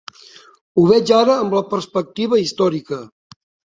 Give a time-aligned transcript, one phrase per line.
[0.77, 3.03] Ho veig ara amb la perspectiva històrica.